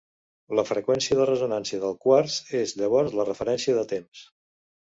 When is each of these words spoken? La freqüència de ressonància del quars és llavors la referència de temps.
La 0.59 0.63
freqüència 0.69 1.17
de 1.19 1.27
ressonància 1.29 1.81
del 1.83 1.95
quars 2.07 2.39
és 2.63 2.75
llavors 2.81 3.15
la 3.21 3.29
referència 3.29 3.81
de 3.81 3.85
temps. 3.97 4.27